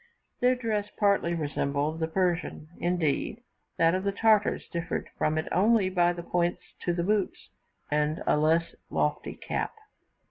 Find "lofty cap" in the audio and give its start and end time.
8.89-9.75